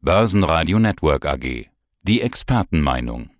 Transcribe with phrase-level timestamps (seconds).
[0.00, 1.66] Börsenradio Network AG.
[2.02, 3.30] Die Expertenmeinung.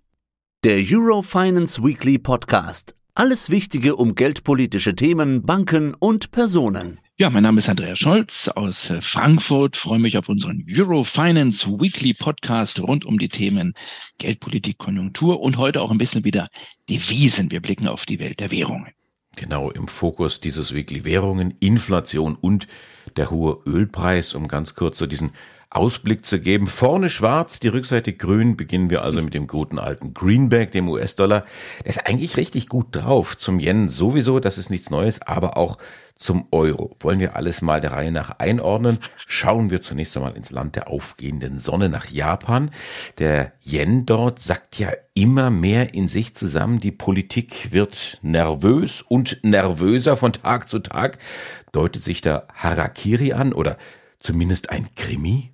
[0.65, 2.97] Der Eurofinance Weekly Podcast.
[3.15, 6.99] Alles Wichtige um geldpolitische Themen, Banken und Personen.
[7.17, 9.77] Ja, mein Name ist Andreas Scholz aus äh, Frankfurt.
[9.77, 13.73] Freue mich auf unseren Eurofinance Weekly Podcast rund um die Themen
[14.17, 16.49] Geldpolitik, Konjunktur und heute auch ein bisschen wieder
[16.89, 17.51] Devisen.
[17.51, 18.91] Wir blicken auf die Welt der Währungen.
[19.37, 22.67] Genau im Fokus dieses Weekly Währungen, Inflation und
[23.15, 25.31] der hohe Ölpreis, um ganz kurz so diesen
[25.71, 26.65] Ausblick zu geben.
[26.67, 28.57] Vorne schwarz, die Rückseite grün.
[28.57, 31.45] Beginnen wir also mit dem guten alten Greenback, dem US-Dollar.
[31.83, 33.37] Der ist eigentlich richtig gut drauf.
[33.37, 35.77] Zum Yen sowieso, das ist nichts Neues, aber auch
[36.15, 36.95] zum Euro.
[36.99, 38.97] Wollen wir alles mal der Reihe nach einordnen?
[39.27, 42.71] Schauen wir zunächst einmal ins Land der aufgehenden Sonne nach Japan.
[43.19, 46.79] Der Yen dort sackt ja immer mehr in sich zusammen.
[46.79, 51.19] Die Politik wird nervös und nervöser von Tag zu Tag.
[51.71, 53.77] Deutet sich da Harakiri an oder
[54.19, 55.53] zumindest ein Krimi?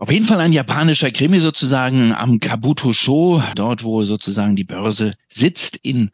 [0.00, 5.74] Auf jeden Fall ein japanischer Krimi sozusagen am Kabuto-Sho, dort wo sozusagen die Börse sitzt
[5.74, 6.12] in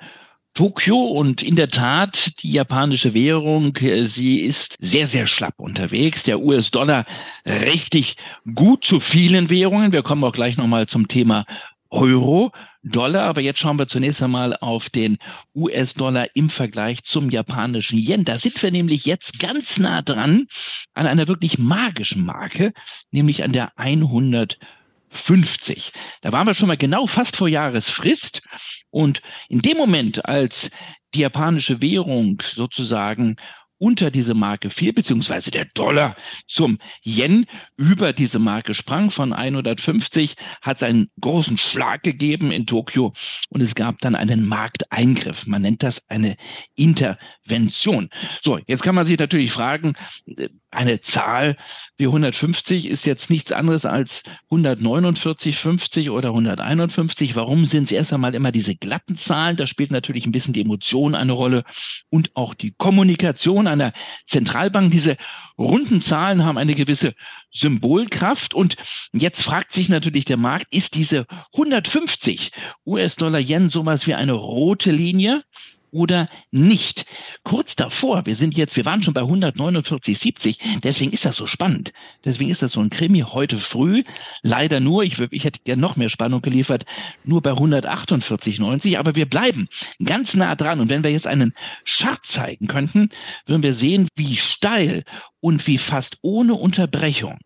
[0.54, 6.22] Tokio und in der Tat die japanische Währung, äh, sie ist sehr, sehr schlapp unterwegs.
[6.22, 7.04] Der US-Dollar
[7.44, 8.16] richtig
[8.54, 9.92] gut zu vielen Währungen.
[9.92, 11.44] Wir kommen auch gleich nochmal zum Thema
[11.90, 12.52] Euro,
[12.84, 13.24] Dollar.
[13.24, 15.18] Aber jetzt schauen wir zunächst einmal auf den
[15.54, 18.24] US-Dollar im Vergleich zum japanischen Yen.
[18.24, 20.46] Da sind wir nämlich jetzt ganz nah dran
[20.92, 22.72] an einer wirklich magischen Marke,
[23.10, 25.92] nämlich an der 150.
[26.22, 28.42] Da waren wir schon mal genau fast vor Jahresfrist.
[28.90, 30.70] Und in dem Moment, als
[31.14, 33.36] die japanische Währung sozusagen
[33.84, 36.16] unter diese Marke fiel, beziehungsweise der Dollar
[36.48, 37.44] zum Yen
[37.76, 43.12] über diese Marke sprang von 150, hat es einen großen Schlag gegeben in Tokio
[43.50, 45.46] und es gab dann einen Markteingriff.
[45.46, 46.38] Man nennt das eine
[46.74, 48.08] Intervention.
[48.42, 49.92] So, jetzt kann man sich natürlich fragen,
[50.24, 51.56] äh, eine Zahl
[51.96, 57.36] wie 150 ist jetzt nichts anderes als 149, 50 oder 151.
[57.36, 59.56] Warum sind es erst einmal immer diese glatten Zahlen?
[59.56, 61.62] Da spielt natürlich ein bisschen die Emotion eine Rolle
[62.10, 63.92] und auch die Kommunikation einer
[64.26, 64.90] Zentralbank.
[64.90, 65.16] Diese
[65.56, 67.14] runden Zahlen haben eine gewisse
[67.50, 68.54] Symbolkraft.
[68.54, 68.76] Und
[69.12, 72.50] jetzt fragt sich natürlich der Markt, ist diese 150
[72.86, 75.44] US-Dollar-Yen sowas wie eine rote Linie?
[75.94, 77.06] Oder nicht.
[77.44, 81.92] Kurz davor, wir sind jetzt, wir waren schon bei 149,70, deswegen ist das so spannend.
[82.24, 84.02] Deswegen ist das so ein Krimi heute früh.
[84.42, 86.84] Leider nur, ich, ich hätte gerne noch mehr Spannung geliefert,
[87.22, 89.68] nur bei 148,90, aber wir bleiben
[90.04, 90.80] ganz nah dran.
[90.80, 91.54] Und wenn wir jetzt einen
[91.86, 93.10] Chart zeigen könnten,
[93.46, 95.04] würden wir sehen, wie steil
[95.40, 97.38] und wie fast ohne Unterbrechung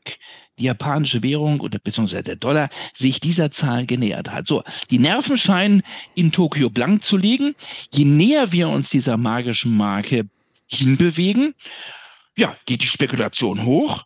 [0.59, 4.47] die japanische Währung oder beziehungsweise der Dollar sich dieser Zahl genähert hat.
[4.47, 5.83] So, die Nerven scheinen
[6.15, 7.55] in Tokio blank zu liegen.
[7.93, 10.29] Je näher wir uns dieser magischen Marke
[10.67, 11.55] hinbewegen,
[12.37, 14.05] ja, geht die Spekulation hoch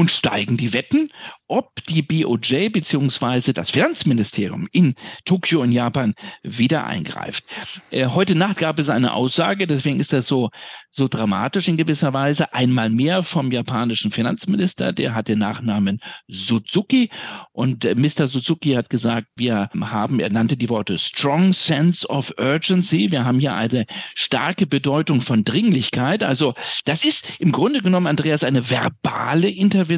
[0.00, 1.10] und steigen die Wetten,
[1.46, 4.94] ob die BOJ beziehungsweise das Finanzministerium in
[5.26, 7.44] Tokio in Japan wieder eingreift.
[7.90, 10.48] Äh, heute Nacht gab es eine Aussage, deswegen ist das so
[10.90, 12.52] so dramatisch in gewisser Weise.
[12.52, 17.10] Einmal mehr vom japanischen Finanzminister, der hat den Nachnamen Suzuki
[17.52, 18.26] und äh, Mr.
[18.26, 23.10] Suzuki hat gesagt, wir haben, er nannte die Worte strong sense of urgency.
[23.10, 26.22] Wir haben hier eine starke Bedeutung von Dringlichkeit.
[26.22, 29.89] Also das ist im Grunde genommen, Andreas, eine verbale Intervention,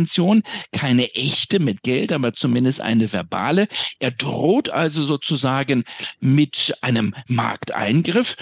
[0.73, 3.69] keine echte mit Geld, aber zumindest eine verbale.
[3.99, 5.85] Er droht also sozusagen
[6.21, 8.37] mit einem Markteingriff.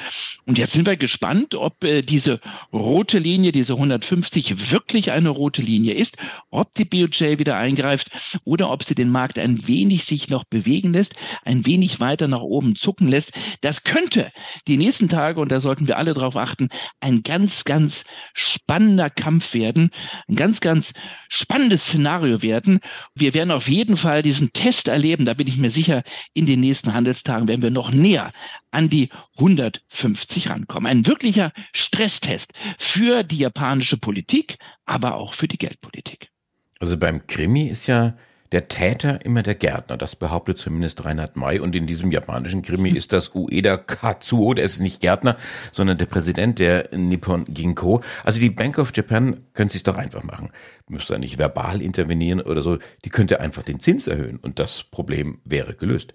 [0.47, 2.41] Und jetzt sind wir gespannt, ob äh, diese
[2.73, 6.17] rote Linie, diese 150 wirklich eine rote Linie ist,
[6.51, 8.11] ob die BOJ wieder eingreift
[8.45, 12.43] oder ob sie den Markt ein wenig sich noch bewegen lässt, ein wenig weiter nach
[12.43, 13.33] oben zucken lässt.
[13.61, 14.31] Das könnte
[14.67, 16.69] die nächsten Tage, und da sollten wir alle drauf achten,
[17.01, 19.91] ein ganz, ganz spannender Kampf werden,
[20.29, 20.93] ein ganz, ganz
[21.41, 22.81] spannendes Szenario werden.
[23.15, 26.03] Wir werden auf jeden Fall diesen Test erleben, da bin ich mir sicher,
[26.35, 28.33] in den nächsten Handelstagen werden wir noch näher
[28.71, 29.09] an die
[29.39, 30.87] 150 rankommen.
[30.87, 36.31] Ein wirklicher Stresstest für die japanische Politik, aber auch für die Geldpolitik.
[36.79, 38.17] Also beim Krimi ist ja
[38.53, 39.97] der Täter immer der Gärtner.
[39.97, 41.61] Das behauptet zumindest Reinhard May.
[41.61, 45.37] Und in diesem japanischen Krimi ist das Ueda Katsuo, der ist nicht Gärtner,
[45.73, 48.01] sondern der Präsident der Nippon Ginko.
[48.25, 50.51] Also die Bank of Japan könnte sich doch einfach machen.
[50.89, 52.79] Müsste nicht verbal intervenieren oder so.
[53.05, 56.15] Die könnte einfach den Zins erhöhen und das Problem wäre gelöst.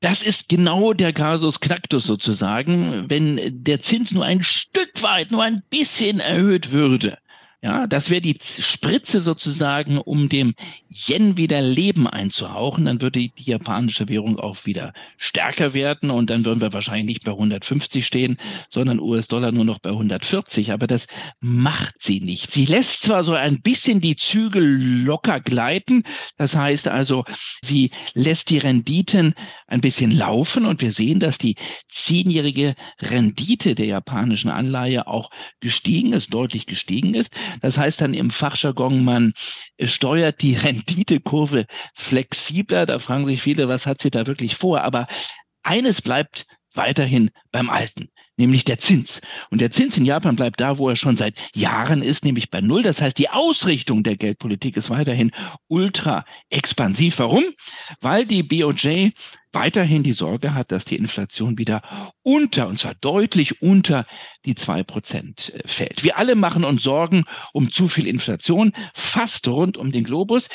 [0.00, 3.06] Das ist genau der Kasus Knacktus sozusagen.
[3.08, 7.16] Wenn der Zins nur ein Stück weit, nur ein bisschen erhöht würde,
[7.62, 10.54] Ja, das wäre die Spritze sozusagen, um dem
[10.88, 12.84] Yen wieder Leben einzuhauchen.
[12.84, 17.24] Dann würde die japanische Währung auch wieder stärker werden und dann würden wir wahrscheinlich nicht
[17.24, 18.36] bei 150 stehen,
[18.70, 20.70] sondern US-Dollar nur noch bei 140.
[20.70, 21.06] Aber das
[21.40, 22.52] macht sie nicht.
[22.52, 26.02] Sie lässt zwar so ein bisschen die Zügel locker gleiten.
[26.36, 27.24] Das heißt also,
[27.64, 29.34] sie lässt die Renditen
[29.66, 31.56] ein bisschen laufen und wir sehen, dass die
[31.88, 35.30] zehnjährige Rendite der japanischen Anleihe auch
[35.60, 37.34] gestiegen ist, deutlich gestiegen ist.
[37.60, 39.32] Das heißt dann im Fachjargon, man
[39.80, 42.86] steuert die Renditekurve flexibler.
[42.86, 44.82] Da fragen sich viele, was hat sie da wirklich vor?
[44.82, 45.06] Aber
[45.62, 49.20] eines bleibt weiterhin beim Alten nämlich der Zins.
[49.50, 52.60] Und der Zins in Japan bleibt da, wo er schon seit Jahren ist, nämlich bei
[52.60, 52.82] Null.
[52.82, 55.32] Das heißt, die Ausrichtung der Geldpolitik ist weiterhin
[55.68, 57.18] ultra expansiv.
[57.18, 57.44] Warum?
[58.00, 59.10] Weil die BOJ
[59.52, 61.80] weiterhin die Sorge hat, dass die Inflation wieder
[62.22, 64.04] unter, und zwar deutlich unter
[64.44, 66.04] die zwei Prozent äh, fällt.
[66.04, 67.24] Wir alle machen uns Sorgen
[67.54, 70.48] um zu viel Inflation, fast rund um den Globus.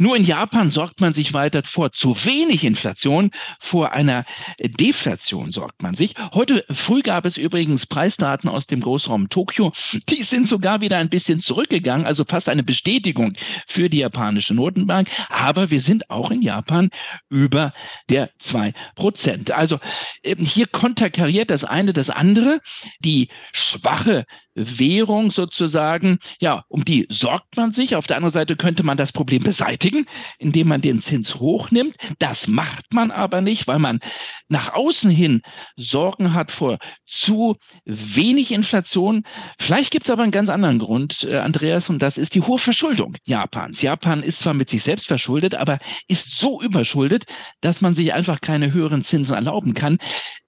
[0.00, 4.24] Nur in Japan sorgt man sich weiter vor zu wenig Inflation, vor einer
[4.58, 6.14] Deflation sorgt man sich.
[6.32, 9.74] Heute früh gab es übrigens Preisdaten aus dem Großraum Tokio.
[10.08, 13.34] Die sind sogar wieder ein bisschen zurückgegangen, also fast eine Bestätigung
[13.66, 15.10] für die japanische Notenbank.
[15.28, 16.88] Aber wir sind auch in Japan
[17.28, 17.74] über
[18.08, 19.50] der zwei Prozent.
[19.50, 19.80] Also
[20.22, 22.62] ähm, hier konterkariert das eine das andere.
[23.00, 24.24] Die schwache
[24.54, 27.96] Währung sozusagen, ja, um die sorgt man sich.
[27.96, 29.89] Auf der anderen Seite könnte man das Problem beseitigen,
[30.38, 31.96] indem man den Zins hochnimmt.
[32.18, 34.00] Das macht man aber nicht, weil man
[34.48, 35.42] nach außen hin
[35.76, 39.24] Sorgen hat vor zu wenig Inflation.
[39.58, 42.58] Vielleicht gibt es aber einen ganz anderen Grund, äh, Andreas, und das ist die hohe
[42.58, 43.82] Verschuldung Japans.
[43.82, 45.78] Japan ist zwar mit sich selbst verschuldet, aber
[46.08, 47.24] ist so überschuldet,
[47.60, 49.98] dass man sich einfach keine höheren Zinsen erlauben kann.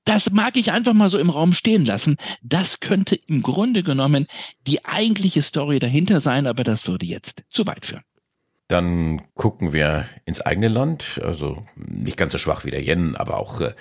[0.05, 2.17] Das mag ich einfach mal so im Raum stehen lassen.
[2.43, 4.27] Das könnte im Grunde genommen
[4.67, 8.03] die eigentliche Story dahinter sein, aber das würde jetzt zu weit führen.
[8.73, 13.37] Dann gucken wir ins eigene Land, also nicht ganz so schwach wie der Yen, aber
[13.37, 13.75] auch äh,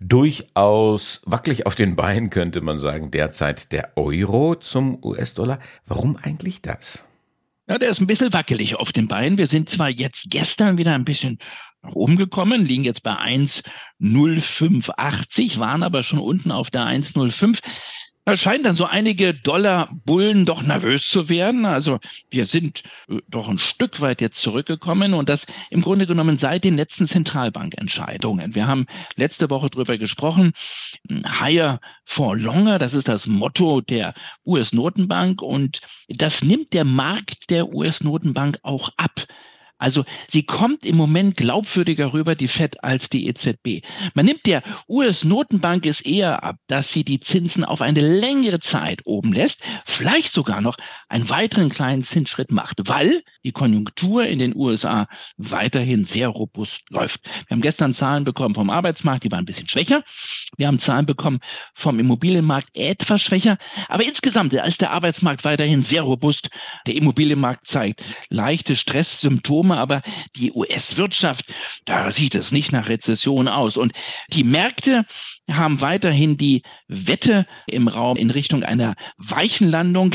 [0.00, 5.60] durchaus wackelig auf den Beinen, könnte man sagen, derzeit der Euro zum US-Dollar.
[5.86, 7.04] Warum eigentlich das?
[7.68, 9.38] Ja, der ist ein bisschen wackelig auf den Beinen.
[9.38, 11.38] Wir sind zwar jetzt gestern wieder ein bisschen
[11.82, 17.60] nach oben gekommen, liegen jetzt bei 1,0580, waren aber schon unten auf der 1,05.
[18.24, 21.66] Da scheinen dann so einige Dollar-Bullen doch nervös zu werden.
[21.66, 21.98] Also
[22.30, 26.62] wir sind äh, doch ein Stück weit jetzt zurückgekommen und das im Grunde genommen seit
[26.62, 28.54] den letzten Zentralbankentscheidungen.
[28.54, 28.86] Wir haben
[29.16, 30.52] letzte Woche drüber gesprochen.
[31.26, 34.14] Higher for longer, das ist das Motto der
[34.46, 39.21] US-Notenbank und das nimmt der Markt der US-Notenbank auch ab.
[39.82, 43.84] Also sie kommt im Moment glaubwürdiger rüber, die FED, als die EZB.
[44.14, 49.00] Man nimmt der US-Notenbank es eher ab, dass sie die Zinsen auf eine längere Zeit
[49.06, 50.76] oben lässt, vielleicht sogar noch
[51.08, 57.24] einen weiteren kleinen Zinsschritt macht, weil die Konjunktur in den USA weiterhin sehr robust läuft.
[57.24, 60.04] Wir haben gestern Zahlen bekommen vom Arbeitsmarkt, die waren ein bisschen schwächer.
[60.56, 61.40] Wir haben Zahlen bekommen
[61.74, 63.58] vom Immobilienmarkt etwas schwächer.
[63.88, 66.50] Aber insgesamt ist der Arbeitsmarkt weiterhin sehr robust.
[66.86, 70.02] Der Immobilienmarkt zeigt leichte Stresssymptome Symptome, aber
[70.36, 71.46] die US-Wirtschaft,
[71.84, 73.76] da sieht es nicht nach Rezession aus.
[73.76, 73.92] Und
[74.28, 75.04] die Märkte
[75.50, 80.14] haben weiterhin die Wette im Raum in Richtung einer weichen Landung,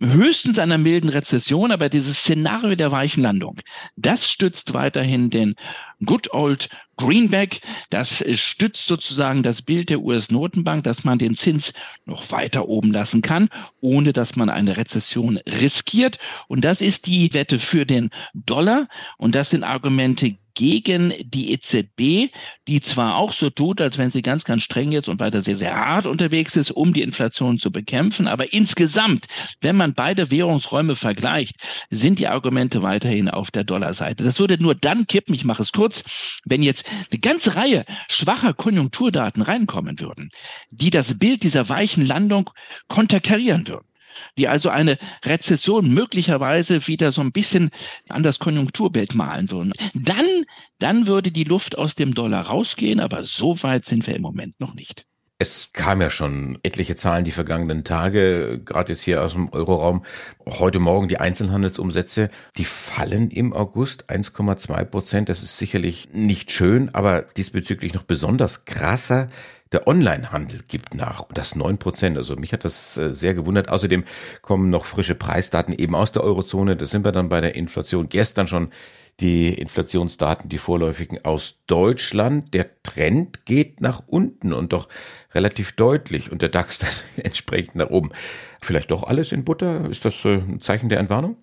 [0.00, 3.60] höchstens einer milden Rezession, aber dieses Szenario der weichen Landung,
[3.96, 5.56] das stützt weiterhin den
[6.04, 7.60] Good Old Greenback.
[7.90, 11.72] Das stützt sozusagen das Bild der US-Notenbank, dass man den Zins
[12.04, 13.48] noch weiter oben lassen kann,
[13.80, 16.18] ohne dass man eine Rezession riskiert.
[16.46, 18.88] Und das ist die Wette für den Dollar.
[19.16, 22.34] Und das sind Argumente gegen die EZB,
[22.66, 25.54] die zwar auch so tut, als wenn sie ganz, ganz streng jetzt und weiter sehr,
[25.54, 29.26] sehr hart unterwegs ist, um die Inflation zu bekämpfen, aber insgesamt,
[29.60, 31.54] wenn man beide Währungsräume vergleicht,
[31.90, 34.24] sind die Argumente weiterhin auf der Dollarseite.
[34.24, 36.02] Das würde nur dann kippen, ich mache es kurz,
[36.44, 40.30] wenn jetzt eine ganze Reihe schwacher Konjunkturdaten reinkommen würden,
[40.72, 42.50] die das Bild dieser weichen Landung
[42.88, 43.87] konterkarieren würden
[44.36, 47.70] die also eine Rezession möglicherweise wieder so ein bisschen
[48.08, 49.72] an das Konjunkturbild malen würden.
[49.94, 50.26] Dann,
[50.78, 54.60] dann würde die Luft aus dem Dollar rausgehen, aber so weit sind wir im Moment
[54.60, 55.07] noch nicht.
[55.40, 60.04] Es kam ja schon etliche Zahlen die vergangenen Tage, gerade jetzt hier aus dem Euroraum.
[60.44, 65.28] Heute Morgen die Einzelhandelsumsätze, die fallen im August 1,2 Prozent.
[65.28, 69.28] Das ist sicherlich nicht schön, aber diesbezüglich noch besonders krasser
[69.70, 72.16] der Onlinehandel gibt nach und das neun Prozent.
[72.16, 73.68] Also mich hat das äh, sehr gewundert.
[73.68, 74.02] Außerdem
[74.42, 76.74] kommen noch frische Preisdaten eben aus der Eurozone.
[76.74, 78.08] Da sind wir dann bei der Inflation.
[78.08, 78.70] Gestern schon
[79.20, 82.54] die Inflationsdaten, die vorläufigen aus Deutschland.
[82.54, 84.88] Der Trend geht nach unten und doch
[85.34, 86.90] relativ deutlich und der DAX dann
[87.24, 88.10] entsprechend nach oben.
[88.60, 89.90] Vielleicht doch alles in Butter?
[89.90, 91.36] Ist das äh, ein Zeichen der Entwarnung?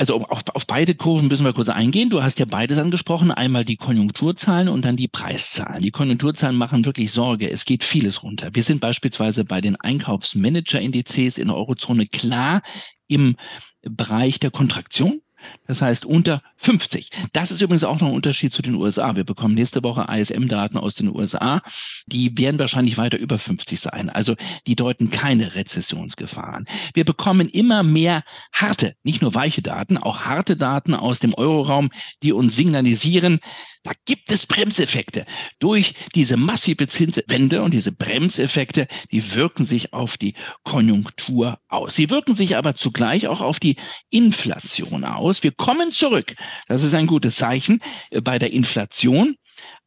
[0.00, 2.08] Also auf, auf beide Kurven müssen wir kurz eingehen.
[2.08, 3.30] Du hast ja beides angesprochen.
[3.30, 5.82] Einmal die Konjunkturzahlen und dann die Preiszahlen.
[5.82, 7.50] Die Konjunkturzahlen machen wirklich Sorge.
[7.50, 8.48] Es geht vieles runter.
[8.54, 12.62] Wir sind beispielsweise bei den Einkaufsmanager-Indizes in der Eurozone klar
[13.08, 13.36] im
[13.82, 15.20] Bereich der Kontraktion.
[15.66, 17.10] Das heißt unter 50.
[17.32, 19.16] Das ist übrigens auch noch ein Unterschied zu den USA.
[19.16, 21.62] Wir bekommen nächste Woche ISM-Daten aus den USA.
[22.06, 24.10] Die werden wahrscheinlich weiter über 50 sein.
[24.10, 26.66] Also die deuten keine Rezessionsgefahren.
[26.94, 31.90] Wir bekommen immer mehr harte, nicht nur weiche Daten, auch harte Daten aus dem Euroraum,
[32.22, 33.40] die uns signalisieren,
[33.82, 35.24] da gibt es Bremseffekte.
[35.58, 40.34] Durch diese massive Zinswende und diese Bremseffekte, die wirken sich auf die
[40.64, 41.96] Konjunktur aus.
[41.96, 43.76] Sie wirken sich aber zugleich auch auf die
[44.10, 45.42] Inflation aus.
[45.42, 46.34] Wir kommen zurück.
[46.68, 49.36] Das ist ein gutes Zeichen äh, bei der Inflation.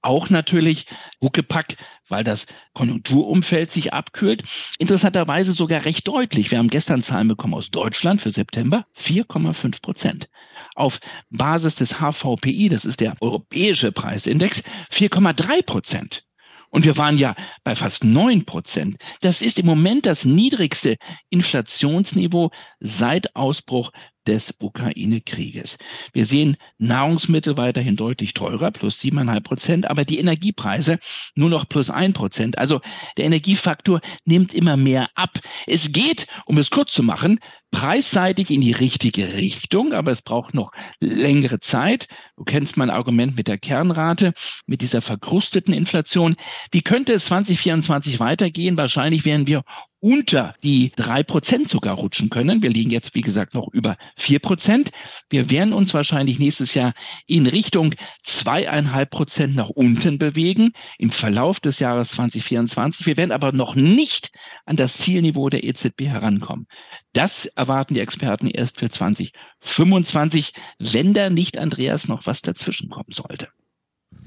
[0.03, 0.85] Auch natürlich
[1.21, 1.77] Huckepack,
[2.09, 4.43] weil das Konjunkturumfeld sich abkühlt.
[4.77, 6.51] Interessanterweise sogar recht deutlich.
[6.51, 10.29] Wir haben gestern Zahlen bekommen aus Deutschland für September 4,5 Prozent.
[10.75, 16.25] Auf Basis des HVPI, das ist der europäische Preisindex, 4,3 Prozent.
[16.69, 18.97] Und wir waren ja bei fast neun Prozent.
[19.21, 20.97] Das ist im Moment das niedrigste
[21.29, 23.91] Inflationsniveau seit Ausbruch
[24.27, 25.77] des Ukraine-Krieges.
[26.13, 30.99] Wir sehen Nahrungsmittel weiterhin deutlich teurer, plus siebeneinhalb Prozent, aber die Energiepreise
[31.35, 32.57] nur noch plus ein Prozent.
[32.57, 32.81] Also
[33.17, 35.39] der Energiefaktor nimmt immer mehr ab.
[35.67, 37.39] Es geht, um es kurz zu machen,
[37.71, 42.07] preisseitig in die richtige Richtung, aber es braucht noch längere Zeit.
[42.37, 44.33] Du kennst mein Argument mit der Kernrate,
[44.67, 46.35] mit dieser verkrusteten Inflation.
[46.71, 48.77] Wie könnte es 2024 weitergehen?
[48.77, 49.63] Wahrscheinlich werden wir
[50.03, 52.61] unter die drei Prozent sogar rutschen können.
[52.61, 54.91] Wir liegen jetzt, wie gesagt, noch über vier Prozent.
[55.29, 56.93] Wir werden uns wahrscheinlich nächstes Jahr
[57.25, 63.05] in Richtung zweieinhalb Prozent nach unten bewegen im Verlauf des Jahres 2024.
[63.05, 64.31] Wir werden aber noch nicht
[64.65, 66.67] an das Zielniveau der EZB herankommen.
[67.13, 73.13] Das erwarten die Experten erst für 2025, wenn da nicht Andreas noch was dazwischen kommen
[73.13, 73.47] sollte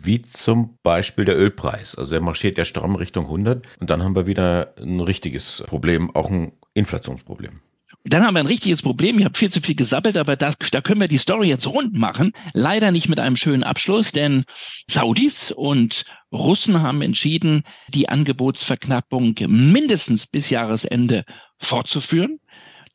[0.06, 1.94] wie zum Beispiel der Ölpreis.
[1.94, 6.14] Also er marschiert ja stramm Richtung 100 und dann haben wir wieder ein richtiges Problem,
[6.14, 7.60] auch ein Inflationsproblem.
[8.08, 9.18] Dann haben wir ein richtiges Problem.
[9.18, 11.94] Ich habe viel zu viel gesabbelt, aber das, da können wir die Story jetzt rund
[11.94, 12.32] machen.
[12.52, 14.44] Leider nicht mit einem schönen Abschluss, denn
[14.88, 21.24] Saudis und Russen haben entschieden, die Angebotsverknappung mindestens bis Jahresende
[21.58, 22.38] fortzuführen.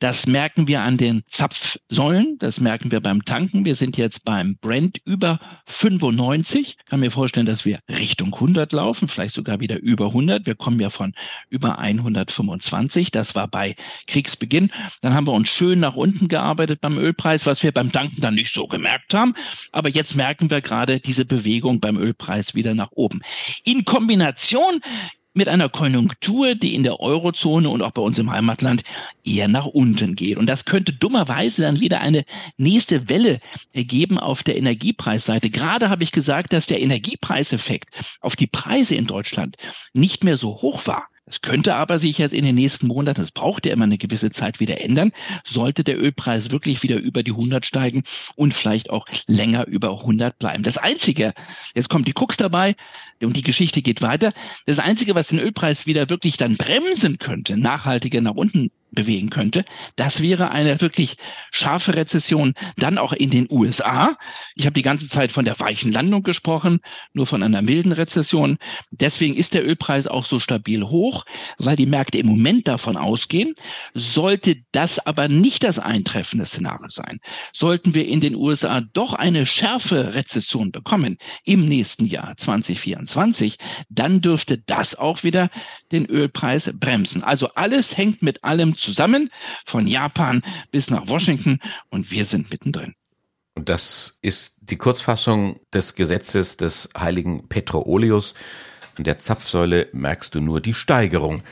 [0.02, 3.64] Das merken wir an den Zapfsäulen, das merken wir beim Tanken.
[3.64, 6.76] Wir sind jetzt beim Brent über 95.
[6.76, 10.44] Ich kann mir vorstellen, dass wir Richtung 100 laufen, vielleicht sogar wieder über 100.
[10.44, 11.14] Wir kommen ja von
[11.50, 13.12] über 125.
[13.12, 13.76] Das war bei
[14.08, 14.72] Kriegsbeginn.
[15.02, 18.34] Dann haben wir uns schön nach unten gearbeitet beim Ölpreis, was wir beim Tanken dann
[18.34, 19.34] nicht so gemerkt haben.
[19.70, 23.20] Aber jetzt merken wir gerade diese Bewegung beim Ölpreis wieder nach oben.
[23.62, 24.80] In Kombination
[25.34, 28.82] mit einer Konjunktur, die in der Eurozone und auch bei uns im Heimatland
[29.24, 30.36] eher nach unten geht.
[30.36, 32.24] Und das könnte dummerweise dann wieder eine
[32.58, 33.40] nächste Welle
[33.72, 35.50] ergeben auf der Energiepreisseite.
[35.50, 37.88] Gerade habe ich gesagt, dass der Energiepreiseffekt
[38.20, 39.56] auf die Preise in Deutschland
[39.92, 41.08] nicht mehr so hoch war.
[41.24, 44.30] Es könnte aber sich jetzt in den nächsten Monaten, es braucht ja immer eine gewisse
[44.30, 45.12] Zeit wieder ändern,
[45.44, 48.02] sollte der Ölpreis wirklich wieder über die 100 steigen
[48.34, 50.64] und vielleicht auch länger über 100 bleiben.
[50.64, 51.32] Das Einzige,
[51.74, 52.74] jetzt kommt die Krux dabei
[53.22, 54.32] und die Geschichte geht weiter,
[54.66, 59.64] das Einzige, was den Ölpreis wieder wirklich dann bremsen könnte, nachhaltiger nach unten bewegen könnte.
[59.96, 61.16] Das wäre eine wirklich
[61.50, 64.16] scharfe Rezession dann auch in den USA.
[64.54, 66.80] Ich habe die ganze Zeit von der weichen Landung gesprochen,
[67.12, 68.58] nur von einer milden Rezession.
[68.90, 71.24] Deswegen ist der Ölpreis auch so stabil hoch,
[71.58, 73.54] weil die Märkte im Moment davon ausgehen.
[73.94, 77.20] Sollte das aber nicht das eintreffende Szenario sein,
[77.52, 83.58] sollten wir in den USA doch eine schärfe Rezession bekommen im nächsten Jahr 2024,
[83.88, 85.50] dann dürfte das auch wieder
[85.90, 87.22] den Ölpreis bremsen.
[87.22, 89.30] Also alles hängt mit allem zusammen,
[89.64, 91.58] von Japan bis nach Washington
[91.90, 92.94] und wir sind mittendrin.
[93.54, 98.34] Und das ist die Kurzfassung des Gesetzes des heiligen Petroleus.
[98.96, 101.42] An der Zapfsäule merkst du nur die Steigerung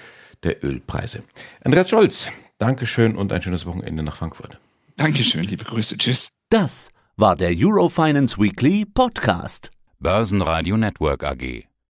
[0.42, 1.22] der Ölpreise.
[1.62, 4.58] Andreas Scholz, Dankeschön und ein schönes Wochenende nach Frankfurt.
[4.96, 5.96] Dankeschön, liebe Grüße.
[5.96, 6.30] Tschüss.
[6.50, 9.70] Das war der Eurofinance Weekly Podcast.
[9.98, 11.69] Börsenradio Network AG.